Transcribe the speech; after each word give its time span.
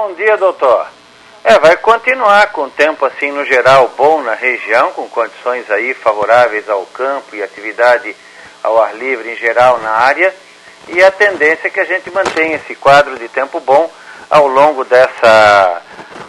Bom 0.00 0.14
dia, 0.14 0.36
doutor. 0.36 0.86
É, 1.42 1.58
vai 1.58 1.76
continuar 1.76 2.52
com 2.52 2.70
tempo 2.70 3.04
assim 3.04 3.32
no 3.32 3.44
geral 3.44 3.90
bom 3.96 4.22
na 4.22 4.34
região, 4.34 4.92
com 4.92 5.08
condições 5.08 5.68
aí 5.72 5.92
favoráveis 5.92 6.68
ao 6.68 6.86
campo 6.86 7.34
e 7.34 7.42
atividade 7.42 8.14
ao 8.62 8.80
ar 8.80 8.94
livre 8.94 9.32
em 9.32 9.34
geral 9.34 9.80
na 9.80 9.90
área. 9.90 10.32
E 10.86 11.02
a 11.02 11.10
tendência 11.10 11.66
é 11.66 11.70
que 11.70 11.80
a 11.80 11.84
gente 11.84 12.12
mantenha 12.12 12.54
esse 12.54 12.76
quadro 12.76 13.18
de 13.18 13.28
tempo 13.28 13.58
bom 13.58 13.90
ao 14.30 14.46
longo 14.46 14.84
dessa, 14.84 15.82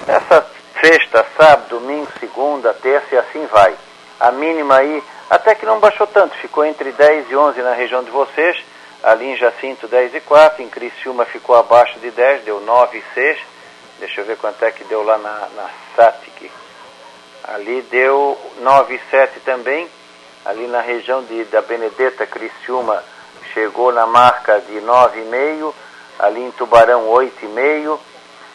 dessa 0.07 0.47
sexta, 0.81 1.23
sábado, 1.38 1.79
domingo, 1.79 2.07
segunda, 2.20 2.73
terça 2.73 3.13
e 3.13 3.17
assim 3.20 3.45
vai. 3.51 3.75
A 4.20 4.31
mínima 4.31 4.77
aí 4.77 5.04
até 5.29 5.54
que 5.54 5.67
não 5.67 5.79
baixou 5.79 6.07
tanto, 6.07 6.36
ficou 6.38 6.65
entre 6.65 6.91
10 6.91 7.29
e 7.29 7.36
11 7.36 7.61
na 7.61 7.73
região 7.73 8.04
de 8.04 8.09
vocês, 8.09 8.57
ali 9.04 9.27
em 9.27 9.38
Jacinto 9.38 9.88
10 9.88 10.15
e 10.15 10.21
4, 10.21 10.63
em 10.63 10.67
Criciúma 10.67 11.23
ficou 11.25 11.55
abaixo 11.55 11.99
de 11.99 12.09
10, 12.09 12.45
deu 12.45 12.59
9 12.61 12.97
e 12.97 13.04
6, 13.13 13.58
deixa 14.00 14.21
eu 14.21 14.25
ver 14.25 14.38
quanto 14.38 14.63
é 14.63 14.71
que 14.71 14.84
deu 14.86 15.04
lá 15.04 15.18
na, 15.18 15.50
na 15.55 15.69
SATIC, 15.96 16.51
ali 17.43 17.82
deu 17.83 18.37
9 18.60 18.96
e 18.96 19.01
7 19.11 19.39
também, 19.42 19.89
ali 20.46 20.68
na 20.68 20.82
região 20.82 21.23
de, 21.23 21.43
da 21.46 21.61
Benedetta, 21.61 22.25
Criciúma, 22.25 23.04
chegou 23.54 23.92
na 23.92 24.06
marca 24.06 24.59
de 24.61 24.79
9,5, 24.82 25.73
ali 26.20 26.42
em 26.42 26.51
Tubarão 26.51 27.07
8,5, 27.07 28.00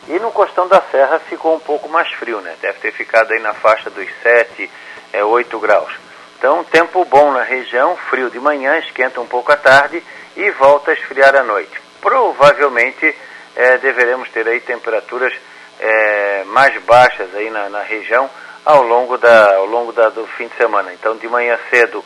e 0.08 0.18
no 0.18 0.30
Costão 0.32 0.68
da 0.68 0.82
Serra 0.90 1.18
ficou 1.18 1.54
um 1.54 1.60
pouco 1.60 1.88
mais 1.88 2.12
frio, 2.12 2.40
né? 2.40 2.56
Deve 2.60 2.78
ter 2.78 2.92
ficado 2.92 3.32
aí 3.32 3.40
na 3.40 3.54
faixa 3.54 3.88
dos 3.90 4.08
7, 4.22 4.70
é, 5.12 5.24
8 5.24 5.58
graus. 5.58 5.92
Então, 6.38 6.62
tempo 6.64 7.04
bom 7.06 7.32
na 7.32 7.42
região, 7.42 7.96
frio 8.10 8.28
de 8.28 8.38
manhã, 8.38 8.76
esquenta 8.78 9.20
um 9.20 9.26
pouco 9.26 9.50
à 9.50 9.56
tarde 9.56 10.02
e 10.36 10.50
volta 10.50 10.90
a 10.90 10.94
esfriar 10.94 11.34
à 11.34 11.42
noite. 11.42 11.80
Provavelmente 12.02 13.16
é, 13.56 13.78
deveremos 13.78 14.28
ter 14.30 14.46
aí 14.46 14.60
temperaturas 14.60 15.32
é, 15.78 16.44
mais 16.46 16.80
baixas 16.82 17.34
aí 17.34 17.50
na, 17.50 17.68
na, 17.68 17.82
região 17.82 18.28
ao 18.64 18.82
longo, 18.82 19.18
da, 19.18 19.56
ao 19.56 19.66
longo 19.66 19.92
da, 19.92 20.08
do 20.08 20.26
fim 20.26 20.48
de 20.48 20.56
semana. 20.56 20.92
Então, 20.92 21.16
de 21.16 21.28
manhã 21.28 21.58
cedo, 21.70 22.04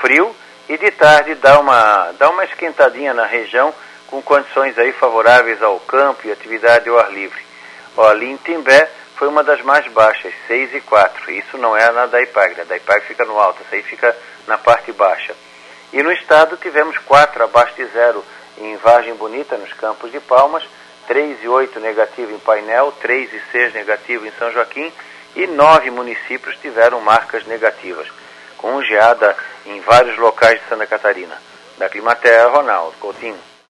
frio 0.00 0.34
e 0.68 0.76
de 0.76 0.90
tarde 0.90 1.34
dá 1.34 1.58
uma, 1.58 2.12
dá 2.18 2.30
uma 2.30 2.44
esquentadinha 2.44 3.14
na 3.14 3.26
região 3.26 3.72
com 4.06 4.20
condições 4.22 4.76
aí 4.78 4.92
favoráveis 4.92 5.62
ao 5.62 5.78
campo 5.80 6.26
e 6.26 6.32
atividade 6.32 6.88
ao 6.88 6.98
ar 6.98 7.12
livre. 7.12 7.40
Ó, 7.96 8.08
ali 8.08 8.30
em 8.30 8.36
Timbé, 8.36 8.90
foi 9.16 9.28
uma 9.28 9.44
das 9.44 9.60
mais 9.62 9.86
baixas, 9.92 10.32
6 10.48 10.74
e 10.74 10.80
4. 10.80 11.30
Isso 11.32 11.58
não 11.58 11.76
é 11.76 11.90
na 11.92 12.06
da 12.06 12.20
IPAG, 12.22 12.60
a 12.60 12.64
da 12.64 12.76
IPAG 12.76 13.06
fica 13.06 13.24
no 13.24 13.38
alto, 13.38 13.62
essa 13.62 13.76
aí 13.76 13.82
fica 13.82 14.16
na 14.46 14.58
parte 14.58 14.90
baixa. 14.92 15.34
E 15.92 16.02
no 16.02 16.10
estado 16.12 16.56
tivemos 16.56 16.96
4 16.98 17.44
abaixo 17.44 17.74
de 17.74 17.84
zero 17.86 18.24
em 18.58 18.76
Vargem 18.76 19.14
Bonita, 19.14 19.56
nos 19.56 19.72
Campos 19.74 20.10
de 20.10 20.20
Palmas, 20.20 20.62
3 21.10 21.42
e 21.42 21.48
8 21.48 21.80
negativo 21.80 22.30
em 22.30 22.38
Painel, 22.38 22.92
3 23.00 23.32
e 23.32 23.40
6 23.50 23.74
negativo 23.74 24.24
em 24.28 24.30
São 24.38 24.52
Joaquim 24.52 24.92
e 25.34 25.44
nove 25.44 25.90
municípios 25.90 26.56
tiveram 26.58 27.00
marcas 27.00 27.44
negativas, 27.46 28.06
com 28.56 28.80
geada 28.84 29.36
em 29.66 29.80
vários 29.80 30.16
locais 30.16 30.60
de 30.60 30.68
Santa 30.68 30.86
Catarina. 30.86 31.36
Da 31.78 31.88
Climaterra, 31.88 32.50
Ronaldo 32.50 32.94
Coutinho. 33.00 33.49